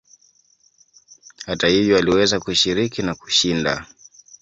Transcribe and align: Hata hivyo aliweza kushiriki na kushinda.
Hata 1.45 1.67
hivyo 1.67 1.97
aliweza 1.97 2.39
kushiriki 2.39 3.01
na 3.01 3.15
kushinda. 3.15 3.85